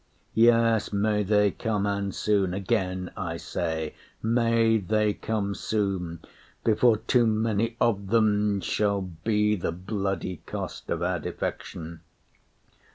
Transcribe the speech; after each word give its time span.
Yes, 0.33 0.91
may 0.91 1.21
they 1.21 1.51
come, 1.51 1.85
and 1.85 2.11
soon. 2.15 2.55
Again 2.55 3.11
I 3.15 3.37
say, 3.37 3.93
May 4.23 4.79
they 4.79 5.13
come 5.13 5.53
soon! 5.53 6.21
before 6.63 6.97
too 6.97 7.27
many 7.27 7.77
of 7.79 8.07
them 8.07 8.61
Shall 8.61 9.01
be 9.03 9.55
the 9.55 9.71
bloody 9.71 10.37
cost 10.47 10.89
of 10.89 11.03
our 11.03 11.19
defection. 11.19 12.01